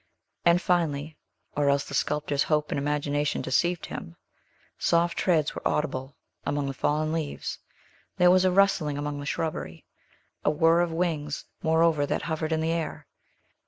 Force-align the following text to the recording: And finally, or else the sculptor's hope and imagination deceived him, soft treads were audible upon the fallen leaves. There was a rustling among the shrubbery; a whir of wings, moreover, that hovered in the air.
And 0.45 0.59
finally, 0.59 1.15
or 1.55 1.69
else 1.69 1.83
the 1.83 1.93
sculptor's 1.93 2.41
hope 2.41 2.71
and 2.71 2.79
imagination 2.79 3.43
deceived 3.43 3.85
him, 3.85 4.15
soft 4.79 5.15
treads 5.15 5.53
were 5.53 5.61
audible 5.67 6.15
upon 6.43 6.65
the 6.65 6.73
fallen 6.73 7.13
leaves. 7.13 7.59
There 8.17 8.31
was 8.31 8.43
a 8.43 8.49
rustling 8.49 8.97
among 8.97 9.19
the 9.19 9.27
shrubbery; 9.27 9.85
a 10.43 10.49
whir 10.49 10.79
of 10.79 10.91
wings, 10.91 11.45
moreover, 11.61 12.07
that 12.07 12.23
hovered 12.23 12.51
in 12.51 12.61
the 12.61 12.71
air. 12.71 13.05